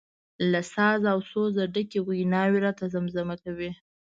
له 0.51 0.61
ساز 0.73 1.01
او 1.11 1.19
سوزه 1.31 1.63
ډکې 1.73 1.99
ویناوي 2.01 2.59
راته 2.65 2.83
زمزمه 2.93 3.35
کوي. 3.43 3.71